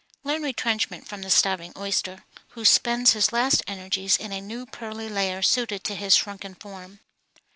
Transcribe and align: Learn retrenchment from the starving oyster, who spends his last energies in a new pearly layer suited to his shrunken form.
Learn 0.23 0.41
retrenchment 0.41 1.07
from 1.07 1.21
the 1.21 1.29
starving 1.29 1.73
oyster, 1.77 2.25
who 2.57 2.65
spends 2.65 3.11
his 3.11 3.31
last 3.31 3.61
energies 3.67 4.17
in 4.17 4.31
a 4.31 4.41
new 4.41 4.65
pearly 4.65 5.09
layer 5.09 5.43
suited 5.43 5.83
to 5.83 5.93
his 5.95 6.15
shrunken 6.15 6.55
form. 6.55 7.01